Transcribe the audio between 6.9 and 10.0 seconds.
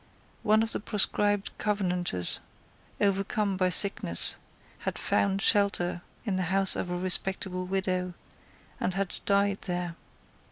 respectable widow, and had died there.